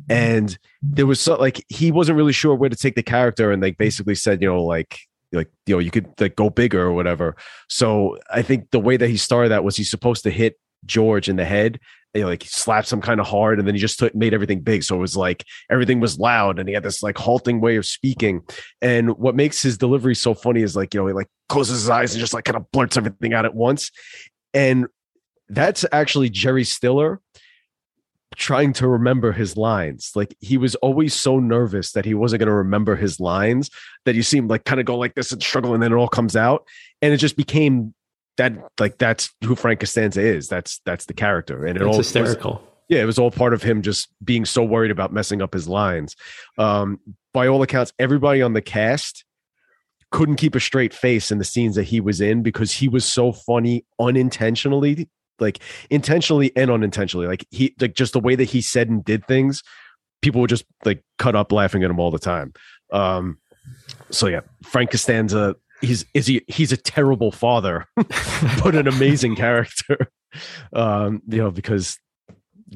And 0.10 0.58
there 0.82 1.08
was 1.08 1.20
so 1.20 1.36
like 1.38 1.64
he 1.70 1.92
wasn't 1.92 2.18
really 2.18 2.34
sure 2.34 2.54
where 2.54 2.70
to 2.70 2.76
take 2.76 2.96
the 2.96 3.04
character, 3.04 3.52
and 3.52 3.64
they 3.64 3.72
basically 3.72 4.16
said, 4.16 4.42
you 4.42 4.48
know, 4.48 4.64
like 4.64 5.00
like 5.32 5.50
you 5.66 5.76
know, 5.76 5.80
you 5.80 5.92
could 5.92 6.08
like 6.20 6.36
go 6.36 6.50
bigger 6.50 6.82
or 6.82 6.94
whatever. 6.94 7.36
So 7.70 8.18
I 8.32 8.42
think 8.42 8.72
the 8.72 8.80
way 8.80 8.98
that 8.98 9.10
he 9.10 9.18
started 9.18 9.50
that 9.50 9.64
was 9.64 9.76
he's 9.76 9.90
supposed 9.90 10.24
to 10.24 10.30
hit 10.30 10.60
George 10.86 11.30
in 11.30 11.36
the 11.36 11.46
head. 11.46 11.80
You 12.14 12.22
know, 12.22 12.28
like 12.28 12.44
he 12.44 12.50
slaps 12.50 12.92
him 12.92 13.00
kind 13.00 13.22
of 13.22 13.28
hard, 13.28 13.58
and 13.58 13.66
then 13.66 13.74
he 13.74 13.80
just 13.80 13.98
took, 13.98 14.14
made 14.14 14.34
everything 14.34 14.60
big. 14.60 14.84
So 14.84 14.96
it 14.96 15.00
was 15.00 15.16
like 15.16 15.46
everything 15.70 16.02
was 16.02 16.20
loud, 16.20 16.60
and 16.60 16.68
he 16.68 16.76
had 16.76 16.84
this 16.84 17.02
like 17.02 17.18
halting 17.18 17.62
way 17.62 17.78
of 17.78 17.86
speaking. 17.86 18.42
And 18.82 19.18
what 19.18 19.34
makes 19.34 19.62
his 19.62 19.78
delivery 19.78 20.16
so 20.16 20.34
funny 20.34 20.62
is 20.62 20.76
like 20.76 20.94
you 20.94 21.00
know 21.00 21.08
he 21.08 21.14
like 21.14 21.30
closes 21.48 21.82
his 21.82 21.90
eyes 21.90 22.14
and 22.14 22.20
just 22.20 22.34
like 22.34 22.44
kind 22.44 22.58
of 22.58 22.70
blurts 22.72 22.98
everything 22.98 23.34
out 23.34 23.46
at 23.46 23.56
once. 23.56 23.92
And 24.54 24.88
that's 25.48 25.86
actually 25.94 26.30
Jerry 26.30 26.66
Stiller 26.66 27.22
trying 28.36 28.74
to 28.74 28.88
remember 28.88 29.32
his 29.32 29.58
lines. 29.58 30.12
Like 30.16 30.36
he 30.40 30.58
was 30.58 30.76
always 30.76 31.14
so 31.14 31.40
nervous 31.40 31.92
that 31.92 32.06
he 32.06 32.14
wasn't 32.14 32.40
going 32.40 32.48
to 32.48 32.54
remember 32.54 32.96
his 32.96 33.20
lines 33.20 33.70
that 34.06 34.16
you 34.16 34.24
see 34.24 34.38
him 34.38 34.48
like 34.48 34.66
kind 34.66 34.80
of 34.80 34.86
go 34.86 34.98
like 34.98 35.16
this 35.16 35.32
and 35.32 35.42
struggle, 35.42 35.74
and 35.74 35.82
then 35.82 35.92
it 35.92 35.96
all 35.96 36.08
comes 36.08 36.36
out, 36.36 36.68
and 37.02 37.14
it 37.14 37.18
just 37.18 37.38
became 37.38 37.94
that 38.38 38.54
like 38.80 38.98
that's 38.98 39.34
who 39.44 39.56
Frank 39.56 39.80
Costanza 39.80 40.22
is. 40.22 40.48
That's 40.48 40.82
that's 40.86 41.06
the 41.06 41.14
character, 41.14 41.66
and 41.66 41.78
it 41.78 41.82
it's 41.82 41.88
all 41.88 41.98
was- 41.98 42.08
hysterical 42.08 42.68
yeah, 42.92 43.02
it 43.02 43.06
was 43.06 43.18
all 43.18 43.32
part 43.32 43.54
of 43.54 43.64
him 43.64 43.82
just 43.82 44.10
being 44.22 44.44
so 44.44 44.66
worried 44.66 44.92
about 44.92 45.14
messing 45.14 45.42
up 45.42 45.54
his 45.54 45.66
lines. 45.66 46.18
Um, 46.58 47.00
by 47.34 47.48
all 47.48 47.62
accounts, 47.64 47.94
everybody 47.98 48.42
on 48.42 48.52
the 48.52 48.62
cast 48.62 49.24
couldn't 50.12 50.36
keep 50.36 50.56
a 50.56 50.60
straight 50.60 50.94
face 50.94 51.32
in 51.32 51.38
the 51.38 51.46
scenes 51.46 51.76
that 51.76 51.86
he 51.86 52.02
was 52.02 52.20
in 52.20 52.44
because 52.44 52.74
he 52.74 52.90
was 52.90 53.06
so 53.06 53.32
funny 53.32 53.86
unintentionally, 53.98 55.08
like 55.42 55.60
intentionally 55.90 56.56
and 56.56 56.72
unintentionally. 56.72 57.28
Like 57.28 57.46
he 57.52 57.76
like 57.82 57.94
just 57.96 58.14
the 58.14 58.20
way 58.20 58.36
that 58.36 58.46
he 58.46 58.62
said 58.62 58.88
and 58.90 59.04
did 59.04 59.26
things, 59.28 59.64
people 60.22 60.40
would 60.42 60.50
just 60.50 60.66
like 60.86 61.04
cut 61.18 61.36
up 61.36 61.52
laughing 61.52 61.84
at 61.84 61.90
him 61.92 62.00
all 62.00 62.12
the 62.12 62.20
time. 62.20 62.54
Um, 62.92 63.40
so 64.10 64.28
yeah, 64.28 64.42
Frank 64.64 64.92
Costanza, 64.92 65.56
he's 65.82 66.06
is 66.14 66.28
he 66.28 66.44
he's 66.48 66.72
a 66.72 66.78
terrible 66.78 67.32
father, 67.32 67.86
but 68.64 68.76
an 68.76 68.88
amazing 68.88 69.36
character. 69.36 70.12
Um, 70.72 71.22
you 71.28 71.40
know, 71.40 71.52
because 71.52 71.98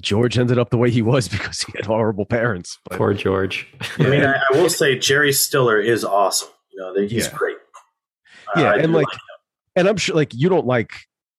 George 0.01 0.37
ended 0.37 0.59
up 0.59 0.71
the 0.71 0.77
way 0.77 0.89
he 0.91 1.01
was 1.01 1.27
because 1.29 1.61
he 1.61 1.71
had 1.75 1.85
horrible 1.85 2.25
parents. 2.25 2.77
But 2.83 2.97
poor 2.97 3.13
george 3.13 3.67
I 3.97 4.09
mean, 4.09 4.23
I, 4.25 4.33
I 4.33 4.57
will 4.61 4.69
say 4.69 4.97
Jerry 4.99 5.31
Stiller 5.31 5.79
is 5.79 6.03
awesome. 6.03 6.49
You 6.73 6.81
know, 6.81 6.93
he's 7.07 7.27
Yeah. 7.27 7.33
great. 7.33 7.57
Uh, 8.55 8.59
yeah, 8.61 8.71
I 8.71 8.75
and 8.75 8.87
do 8.87 8.97
like, 8.97 9.07
and 9.77 9.87
I'm 9.87 9.95
sure 9.97 10.15
like 10.15 10.33
you 10.33 10.49
don't 10.49 10.65
like 10.65 10.91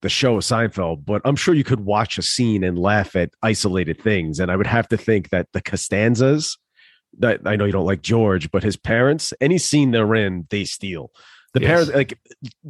the 0.07 0.11
show 0.11 0.39
Seinfeld, 0.39 1.05
but 1.05 1.21
I'm 1.25 1.35
sure 1.35 1.53
you 1.53 1.65
could 1.65 1.81
watch 1.81 2.17
a 2.17 2.23
scene 2.23 2.63
and 2.63 2.79
laugh 2.79 3.17
at 3.17 3.31
isolated 3.43 4.01
things. 4.01 4.39
And 4.39 4.53
I 4.53 4.57
would 4.57 4.69
have 4.69 4.87
to 4.91 4.97
think 4.97 5.31
that 5.31 5.49
the 5.53 5.61
Costanzas, 5.61 6.57
that 7.19 7.41
I 7.45 7.57
know 7.57 7.65
you 7.65 7.73
don't 7.73 7.87
like 7.87 8.03
George, 8.03 8.49
but 8.53 8.63
his 8.63 8.77
parents, 8.77 9.33
any 9.41 9.59
scene 9.59 9.91
they're 9.91 10.15
in, 10.15 10.47
they 10.51 10.65
steal. 10.65 11.11
The 11.55 11.61
Yes. 11.63 11.69
parents, 11.69 11.93
like 11.93 12.19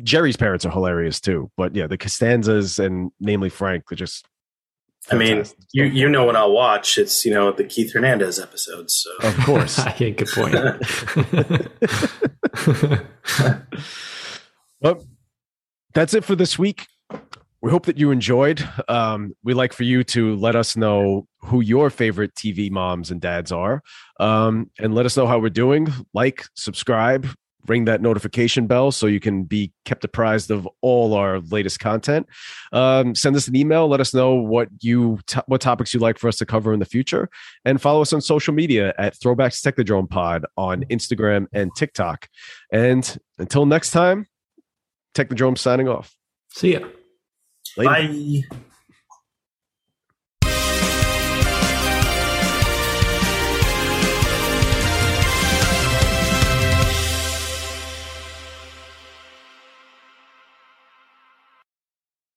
Jerry's 0.03 0.39
parents, 0.39 0.65
are 0.65 0.71
hilarious 0.71 1.21
too. 1.21 1.51
But 1.59 1.77
yeah, 1.77 1.87
the 1.87 1.99
Costanzas 1.99 2.79
and 2.79 3.11
namely 3.21 3.51
Frank, 3.51 3.93
are 3.93 3.97
just. 3.97 4.27
I 5.11 5.17
mean, 5.17 5.45
you 5.75 5.85
you 5.85 6.09
know 6.09 6.25
what 6.25 6.37
I'll 6.37 6.53
watch? 6.53 6.97
It's 6.97 7.27
you 7.27 7.35
know 7.35 7.53
the 7.53 7.65
Keith 7.65 7.93
Hernandez 7.93 8.41
episodes. 8.41 8.95
So 8.95 9.11
of 9.29 9.37
course. 9.45 9.79
I 9.79 9.95
yeah 9.99 10.09
good 10.11 10.29
point 10.29 10.55
Well, 14.81 15.05
that's 15.93 16.15
it 16.15 16.25
for 16.25 16.35
this 16.35 16.59
week. 16.59 16.87
We 17.67 17.73
hope 17.73 17.87
that 17.87 17.99
you 17.99 18.13
enjoyed. 18.13 18.63
Um, 18.87 19.35
we 19.43 19.53
like 19.53 19.73
for 19.73 19.83
you 19.83 20.05
to 20.05 20.37
let 20.37 20.55
us 20.55 20.77
know 20.77 21.27
who 21.41 21.63
your 21.63 21.91
favorite 21.91 22.33
TV 22.37 22.71
moms 22.71 23.11
and 23.11 23.21
dads 23.21 23.51
are, 23.51 23.83
um, 24.21 24.71
and 24.79 24.95
let 24.95 25.05
us 25.05 25.17
know 25.17 25.27
how 25.27 25.41
we're 25.41 25.49
doing. 25.49 25.89
Like, 26.15 26.45
subscribe, 26.55 27.27
ring 27.67 27.87
that 27.87 28.01
notification 28.01 28.69
bell 28.69 28.93
so 28.93 29.09
you 29.09 29.19
can 29.19 29.43
be 29.43 29.73
kept 29.85 30.05
apprised 30.05 30.53
of 30.53 30.69
all 30.81 31.15
our 31.15 31.41
latest 31.41 31.81
content. 31.81 32.29
Um, 32.71 33.17
send 33.17 33.35
us 33.35 33.49
an 33.49 33.57
email. 33.57 33.89
Let 33.89 33.99
us 33.99 34.15
know 34.15 34.35
what 34.35 34.69
you 34.79 35.19
to- 35.27 35.43
what 35.49 35.61
topics 35.61 35.93
you'd 35.93 36.05
like 36.05 36.21
for 36.21 36.29
us 36.29 36.37
to 36.37 36.47
cover 36.47 36.73
in 36.73 36.79
the 36.79 36.85
future, 36.85 37.29
and 37.65 37.83
follow 37.83 38.01
us 38.01 38.13
on 38.13 38.21
social 38.21 38.55
media 38.55 38.95
at 38.97 39.19
Throwbacks 39.19 39.61
Technodrome 39.61 40.09
Pod 40.09 40.47
on 40.57 40.85
Instagram 40.85 41.49
and 41.53 41.75
TikTok. 41.75 42.29
And 42.71 43.19
until 43.39 43.67
next 43.67 43.91
time. 43.91 44.29
Technodrome 45.17 45.59
signing 45.59 45.89
off. 45.89 46.15
see 46.51 46.75
ya 46.75 46.81
Later. 47.77 47.91
bye. 48.49 48.57